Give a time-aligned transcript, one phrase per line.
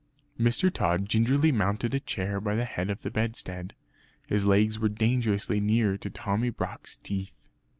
[0.39, 0.73] Mr.
[0.73, 3.75] Tod gingerly mounted a chair by the head of the bedstead.
[4.27, 7.35] His legs were dangerously near to Tommy Brock's teeth.